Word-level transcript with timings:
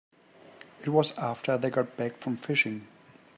It 0.81 0.89
was 0.89 1.11
after 1.15 1.59
they 1.59 1.69
got 1.69 1.95
back 1.95 2.17
from 2.17 2.35
fishing. 2.35 2.87